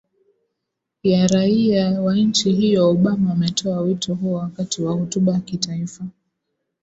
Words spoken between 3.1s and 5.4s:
ametoa wito huo wakati wa hotuba ya